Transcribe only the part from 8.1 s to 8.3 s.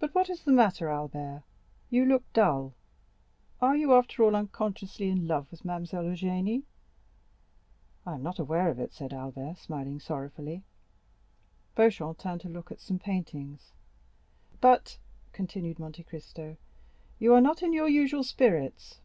am